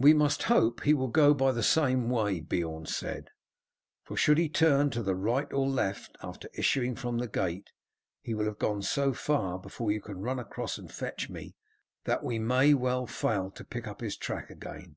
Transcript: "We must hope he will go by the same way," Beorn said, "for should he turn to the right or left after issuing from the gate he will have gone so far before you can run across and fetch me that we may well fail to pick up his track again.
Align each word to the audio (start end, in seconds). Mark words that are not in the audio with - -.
"We 0.00 0.14
must 0.14 0.42
hope 0.50 0.82
he 0.82 0.94
will 0.94 1.06
go 1.06 1.32
by 1.32 1.52
the 1.52 1.62
same 1.62 2.10
way," 2.10 2.40
Beorn 2.40 2.86
said, 2.86 3.30
"for 4.02 4.16
should 4.16 4.36
he 4.36 4.48
turn 4.48 4.90
to 4.90 5.00
the 5.00 5.14
right 5.14 5.46
or 5.52 5.68
left 5.68 6.18
after 6.24 6.50
issuing 6.54 6.96
from 6.96 7.18
the 7.18 7.28
gate 7.28 7.70
he 8.20 8.34
will 8.34 8.46
have 8.46 8.58
gone 8.58 8.82
so 8.82 9.12
far 9.12 9.60
before 9.60 9.92
you 9.92 10.00
can 10.00 10.18
run 10.18 10.40
across 10.40 10.76
and 10.76 10.90
fetch 10.90 11.30
me 11.30 11.54
that 12.02 12.24
we 12.24 12.40
may 12.40 12.74
well 12.74 13.06
fail 13.06 13.48
to 13.52 13.62
pick 13.64 13.86
up 13.86 14.00
his 14.00 14.16
track 14.16 14.50
again. 14.50 14.96